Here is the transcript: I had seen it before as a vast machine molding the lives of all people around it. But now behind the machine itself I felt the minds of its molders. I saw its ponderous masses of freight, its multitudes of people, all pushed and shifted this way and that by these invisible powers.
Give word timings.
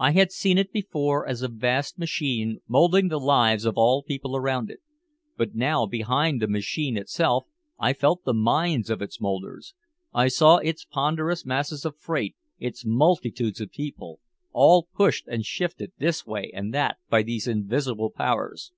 I 0.00 0.10
had 0.10 0.32
seen 0.32 0.58
it 0.58 0.72
before 0.72 1.28
as 1.28 1.42
a 1.42 1.48
vast 1.48 1.96
machine 1.96 2.58
molding 2.66 3.06
the 3.06 3.20
lives 3.20 3.64
of 3.64 3.76
all 3.78 4.02
people 4.02 4.34
around 4.34 4.68
it. 4.68 4.80
But 5.36 5.54
now 5.54 5.86
behind 5.86 6.42
the 6.42 6.48
machine 6.48 6.96
itself 6.96 7.44
I 7.78 7.92
felt 7.92 8.24
the 8.24 8.34
minds 8.34 8.90
of 8.90 9.00
its 9.00 9.20
molders. 9.20 9.74
I 10.12 10.26
saw 10.26 10.56
its 10.56 10.84
ponderous 10.84 11.46
masses 11.46 11.84
of 11.84 11.96
freight, 11.96 12.34
its 12.58 12.84
multitudes 12.84 13.60
of 13.60 13.70
people, 13.70 14.18
all 14.50 14.88
pushed 14.92 15.28
and 15.28 15.44
shifted 15.44 15.92
this 15.98 16.26
way 16.26 16.50
and 16.52 16.74
that 16.74 16.96
by 17.08 17.22
these 17.22 17.46
invisible 17.46 18.10
powers. 18.10 18.72